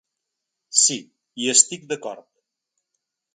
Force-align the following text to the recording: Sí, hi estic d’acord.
Sí, 0.83 0.97
hi 1.41 1.51
estic 1.53 1.85
d’acord. 1.93 2.27